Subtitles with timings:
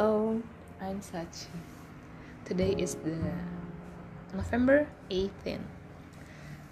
[0.00, 0.40] Hello,
[0.80, 1.52] I'm Sachi.
[2.48, 3.20] Today is the
[4.32, 5.60] November 18.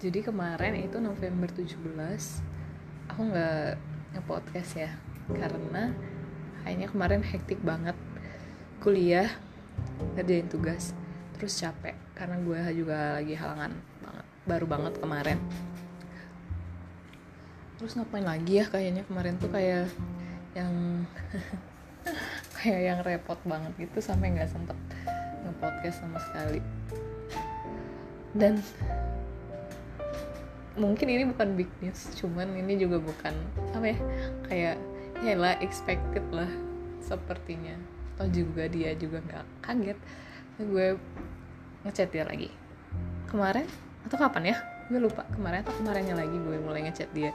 [0.01, 1.76] Jadi kemarin itu November 17
[3.12, 3.76] aku nggak
[4.17, 4.96] nge-podcast ya.
[5.28, 5.92] Karena
[6.64, 8.01] kayaknya kemarin hektik banget.
[8.80, 9.29] Kuliah
[10.17, 10.97] ngerjain tugas
[11.37, 12.01] terus capek.
[12.17, 13.76] Karena gue juga lagi halangan
[14.08, 15.37] banget baru banget kemarin.
[17.77, 19.05] Terus ngapain lagi ya kayaknya?
[19.05, 19.92] Kemarin tuh kayak
[20.56, 21.05] yang
[22.59, 24.75] kayak yang repot banget gitu sampai nggak sempet
[25.47, 26.61] nge-podcast sama sekali.
[28.35, 28.59] Dan
[30.79, 33.35] mungkin ini bukan big news cuman ini juga bukan
[33.75, 33.99] apa ya
[34.47, 34.77] kayak
[35.23, 36.51] ya lah expected lah
[37.02, 37.79] sepertinya.
[38.19, 39.99] Atau juga dia juga nggak kaget.
[40.59, 40.99] Gue
[41.87, 42.51] ngechat dia lagi.
[43.30, 43.66] Kemarin?
[44.02, 44.57] Atau kapan ya?
[44.91, 45.23] Gue lupa.
[45.30, 47.30] Kemarin atau kemarinnya lagi gue mulai ngechat dia.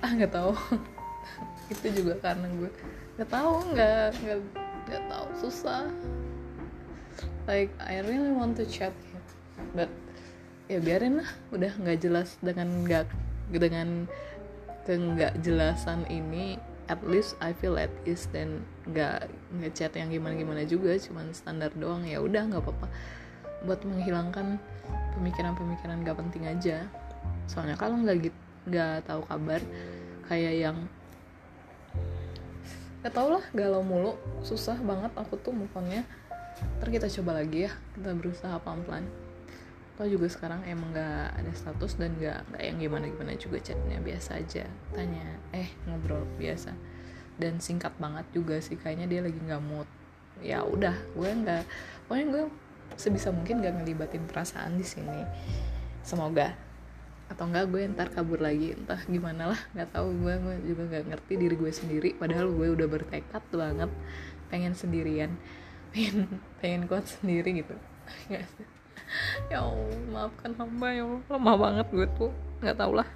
[0.00, 0.56] Ah nggak tahu.
[1.72, 2.72] Itu juga karena gue
[3.16, 4.38] nggak tahu nggak nggak
[4.88, 5.26] nggak tahu.
[5.38, 5.88] Susah.
[7.44, 9.22] Like I really want to chat him.
[9.76, 9.90] But
[10.70, 11.30] ya biarin lah.
[11.52, 13.06] Udah nggak jelas dengan nggak
[13.52, 14.08] dengan
[14.82, 16.58] ke nggak jelasan ini
[16.90, 19.30] at least I feel at ease dan nggak
[19.62, 20.96] ngechat yang gimana gimana juga.
[20.96, 22.88] Cuman standar doang ya udah nggak apa-apa.
[23.62, 24.58] Buat menghilangkan
[25.14, 26.82] pemikiran-pemikiran gak penting aja.
[27.46, 29.58] Soalnya kalau nggak gitu nggak tahu kabar
[30.30, 30.76] kayak yang
[33.02, 34.14] gak tau lah galau mulu.
[34.46, 36.06] Susah banget aku tuh move onnya.
[36.78, 37.72] Ntar kita coba lagi ya.
[37.98, 39.04] Kita berusaha pelan-pelan.
[39.92, 43.98] Atau juga sekarang emang gak ada status dan gak, gak yang gimana-gimana juga chatnya.
[43.98, 44.64] Biasa aja.
[44.94, 46.72] Tanya eh ngobrol biasa.
[47.36, 48.78] Dan singkat banget juga sih.
[48.78, 49.88] Kayaknya dia lagi nggak mood.
[50.42, 51.62] Ya udah gue nggak
[52.08, 52.44] pokoknya gue
[52.98, 55.22] sebisa mungkin gak ngelibatin perasaan di sini.
[56.02, 56.54] Semoga
[57.32, 60.12] atau enggak gue ntar kabur lagi entah gimana lah nggak tahu.
[60.20, 63.90] Gue gue juga nggak ngerti diri gue sendiri padahal gue udah bertekad banget
[64.52, 65.32] pengen sendirian.
[65.96, 66.28] Pengen
[66.60, 67.72] pengen kuat sendiri gitu.
[69.48, 71.22] Ya Allah maafkan hamba ya Allah.
[71.32, 73.08] Lemah banget gue tuh nggak tau lah.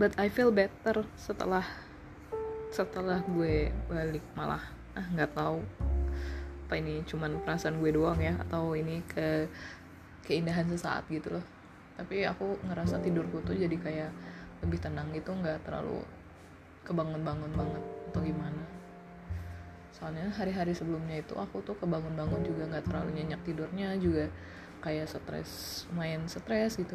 [0.00, 1.64] But I feel better setelah
[2.72, 4.64] setelah gue balik malah.
[4.96, 5.60] Ah nggak tahu.
[6.66, 9.46] Apa ini cuman perasaan gue doang ya atau ini ke
[10.26, 11.46] keindahan sesaat gitu loh
[11.96, 14.10] tapi aku ngerasa tidurku tuh jadi kayak
[14.64, 16.04] lebih tenang gitu nggak terlalu
[16.86, 18.62] kebangun-bangun banget atau gimana.
[19.96, 24.28] Soalnya hari-hari sebelumnya itu aku tuh kebangun-bangun juga nggak terlalu nyenyak tidurnya juga
[24.84, 26.94] kayak stres main stres gitu.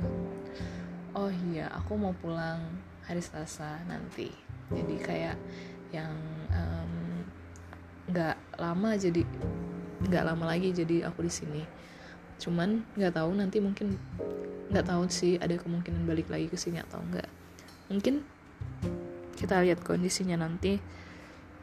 [1.12, 2.62] Oh iya aku mau pulang
[3.03, 4.31] hari Selasa nanti.
[4.72, 5.35] Jadi kayak
[5.91, 6.16] yang
[8.07, 9.25] nggak um, lama jadi
[10.07, 11.63] nggak lama lagi jadi aku di sini.
[12.39, 14.00] Cuman nggak tahu nanti mungkin
[14.72, 17.28] nggak tahu sih ada kemungkinan balik lagi ke sini atau enggak
[17.92, 18.24] mungkin
[19.42, 20.78] kita lihat kondisinya nanti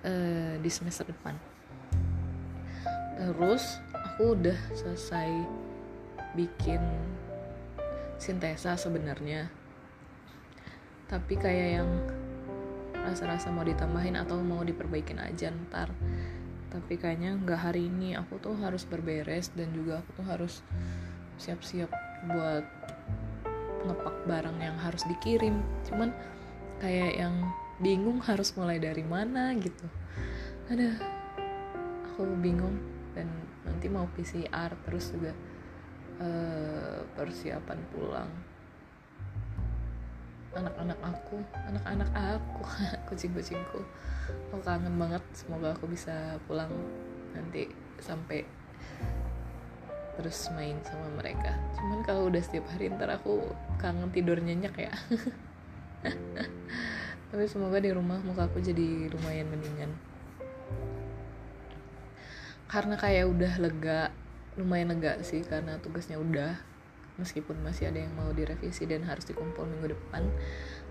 [0.03, 1.39] uh, di semester depan.
[3.19, 5.31] Terus aku udah selesai
[6.35, 6.83] bikin
[8.19, 9.47] sintesa sebenarnya.
[11.07, 11.91] Tapi kayak yang
[12.99, 15.95] rasa-rasa mau ditambahin atau mau diperbaikin aja ntar.
[16.69, 18.19] Tapi kayaknya nggak hari ini.
[18.19, 20.55] Aku tuh harus berberes dan juga aku tuh harus
[21.39, 21.89] siap-siap
[22.27, 22.67] buat
[23.87, 25.63] ngepak barang yang harus dikirim.
[25.87, 26.11] Cuman
[26.83, 27.35] kayak yang
[27.79, 29.87] bingung harus mulai dari mana gitu.
[30.71, 30.99] Ada
[32.15, 32.79] aku bingung.
[33.15, 33.31] Dan
[33.67, 35.35] nanti mau PCR terus juga
[36.23, 38.31] uh, persiapan pulang.
[40.55, 41.39] Anak-anak aku
[41.71, 42.63] anak-anak aku
[43.13, 43.81] kucing-kucingku.
[44.51, 46.71] Aku kangen banget semoga aku bisa pulang
[47.37, 47.69] nanti
[47.99, 48.43] sampai
[50.19, 51.55] terus main sama mereka.
[51.79, 54.91] Cuman kalau udah setiap hari ntar aku kangen tidur nyenyak ya.
[57.31, 59.95] Tapi semoga di rumah muka aku jadi lumayan mendingan.
[62.67, 64.01] Karena kayak udah lega
[64.59, 66.59] lumayan lega sih karena tugasnya udah.
[67.23, 70.27] Meskipun masih ada yang mau direvisi dan harus dikumpul minggu depan.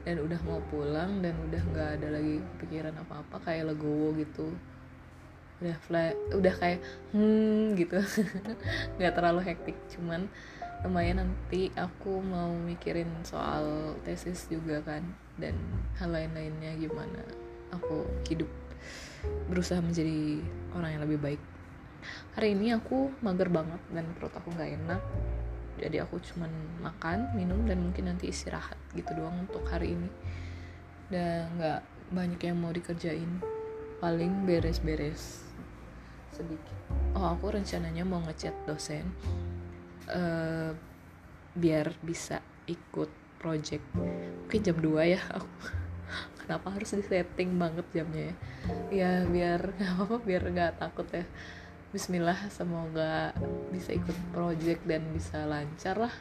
[0.08, 4.56] Dan udah mau pulang dan udah nggak ada lagi pikiran apa-apa kayak legowo gitu
[5.58, 6.80] udah fly, udah kayak
[7.14, 7.98] hmm gitu.
[9.02, 10.30] Nggak terlalu hektik cuman
[10.86, 15.02] lumayan nanti aku mau mikirin soal tesis juga kan
[15.42, 15.58] dan
[15.98, 17.26] hal lain-lainnya gimana
[17.74, 18.46] aku hidup
[19.50, 20.38] berusaha menjadi
[20.78, 21.42] orang yang lebih baik.
[22.38, 25.02] Hari ini aku mager banget dan perut aku nggak enak
[25.78, 26.50] jadi aku cuman
[26.82, 30.10] makan minum dan mungkin nanti istirahat gitu doang untuk hari ini.
[31.08, 31.82] Dan nggak
[32.14, 33.42] banyak yang mau dikerjain
[34.02, 35.47] paling beres-beres
[36.34, 36.78] sedikit.
[37.16, 39.08] Oh aku rencananya mau ngechat dosen
[40.12, 40.72] uh,
[41.58, 43.10] biar bisa ikut
[43.40, 43.84] project.
[43.96, 45.50] Mungkin jam 2 ya aku.
[46.44, 48.36] Kenapa harus disetting banget jamnya ya?
[48.92, 51.26] Ya biar nggak apa biar nggak takut ya.
[51.92, 53.32] Bismillah semoga
[53.72, 56.16] bisa ikut project dan bisa lancar lah.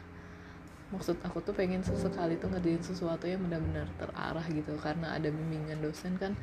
[0.87, 4.71] Maksud aku tuh pengen sesekali tuh ngerjain sesuatu yang benar-benar terarah gitu.
[4.79, 6.35] Karena ada bimbingan dosen kan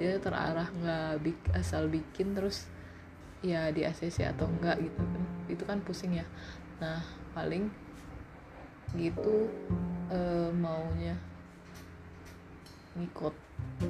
[0.00, 2.68] dia terarah nggak bik asal bikin terus
[3.40, 5.22] ya di ACC atau enggak gitu kan.
[5.48, 6.26] Itu kan pusing ya.
[6.80, 7.00] Nah
[7.32, 7.68] paling
[8.98, 9.46] gitu
[10.10, 10.18] e,
[10.50, 11.14] maunya
[12.98, 13.32] ngikut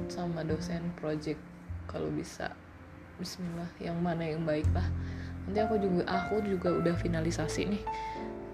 [0.07, 1.39] sama dosen project
[1.89, 2.53] kalau bisa.
[3.21, 4.87] Bismillah yang mana yang baik lah.
[5.45, 7.83] Nanti aku juga aku juga udah finalisasi nih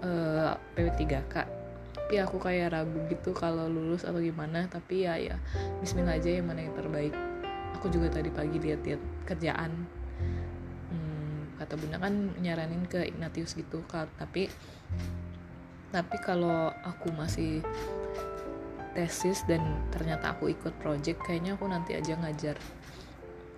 [0.04, 1.58] uh, PW3K
[2.08, 4.64] tapi aku kayak ragu gitu kalau lulus atau gimana.
[4.64, 5.36] Tapi ya ya
[5.84, 7.12] Bismillah aja yang mana yang terbaik.
[7.76, 9.84] Aku juga tadi pagi lihat-lihat kerjaan
[11.68, 14.48] kata bunda kan nyaranin ke Ignatius gitu kan tapi
[15.92, 17.60] tapi kalau aku masih
[18.96, 19.60] tesis dan
[19.92, 22.56] ternyata aku ikut project kayaknya aku nanti aja ngajar.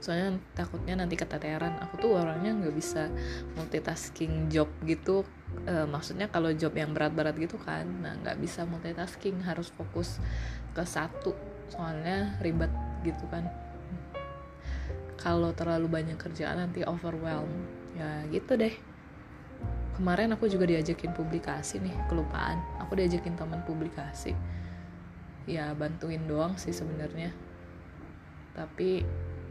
[0.02, 1.80] Soalnya takutnya nanti keteteran.
[1.86, 3.08] Aku tuh orangnya nggak bisa
[3.56, 5.24] multitasking job gitu.
[5.66, 9.40] E, maksudnya kalau job yang berat-berat gitu kan nah nggak bisa multitasking.
[9.42, 10.20] Harus fokus
[10.76, 11.32] ke satu
[11.72, 12.70] soalnya ribet
[13.00, 13.48] gitu kan.
[15.16, 18.72] Kalau terlalu banyak kerjaan nanti overwhelm ya gitu deh.
[20.00, 22.56] Kemarin aku juga diajakin publikasi nih kelupaan.
[22.80, 24.32] Aku diajakin teman publikasi.
[25.44, 27.36] Ya bantuin doang sih sebenarnya.
[28.56, 29.04] Tapi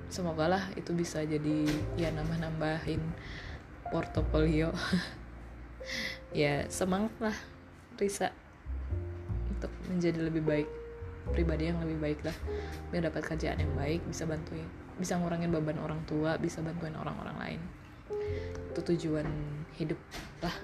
[0.09, 3.01] semoga lah itu bisa jadi ya nambah-nambahin
[3.93, 4.73] portofolio.
[6.29, 7.33] Ya semangat lah
[7.97, 8.29] Risa
[9.49, 10.69] untuk menjadi lebih baik
[11.33, 12.37] pribadi yang lebih baik lah.
[12.93, 14.69] Biar dapat kerjaan yang baik bisa bantuin
[14.99, 17.61] bisa ngurangin beban orang tua bisa bantuin orang-orang lain
[18.69, 19.27] itu tujuan
[19.75, 19.99] hidup
[20.43, 20.55] lah.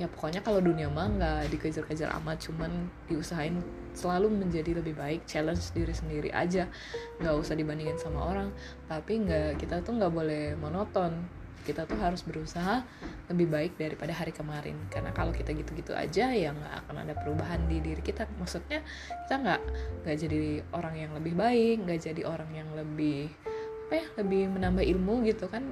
[0.00, 3.60] Ya pokoknya kalau dunia mah nggak dikejar-kejar amat cuman diusahain
[3.92, 6.66] selalu menjadi lebih baik challenge diri sendiri aja.
[7.20, 8.48] Nggak usah dibandingin sama orang.
[8.88, 11.12] Tapi nggak kita tuh nggak boleh monoton.
[11.62, 12.82] Kita tuh harus berusaha
[13.30, 14.74] lebih baik daripada hari kemarin.
[14.90, 18.26] Karena kalau kita gitu-gitu aja ya nggak akan ada perubahan di diri kita.
[18.40, 18.82] Maksudnya
[19.28, 19.60] kita nggak
[20.02, 23.30] nggak jadi orang yang lebih baik nggak jadi orang yang lebih
[23.92, 25.68] apa ya lebih menambah ilmu gitu kan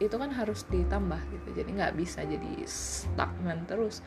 [0.00, 1.60] itu kan harus ditambah gitu.
[1.60, 4.00] Jadi nggak bisa jadi stagnan terus.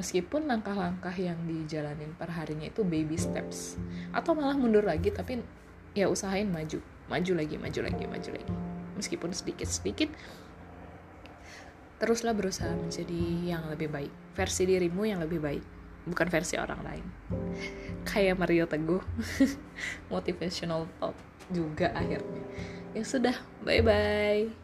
[0.00, 3.76] Meskipun langkah-langkah yang dijalanin per harinya itu baby steps.
[4.16, 5.44] Atau malah mundur lagi tapi
[5.92, 6.80] ya usahain maju.
[7.12, 8.54] Maju lagi maju lagi maju lagi.
[8.96, 10.08] Meskipun sedikit sedikit
[12.00, 14.12] teruslah berusaha menjadi yang lebih baik.
[14.32, 15.60] Versi dirimu yang lebih baik
[16.08, 17.04] bukan versi orang lain.
[18.08, 19.04] Kayak Mario Teguh.
[20.08, 21.12] Motivational talk
[21.52, 22.40] juga akhirnya
[22.92, 24.61] ya sudah bye bye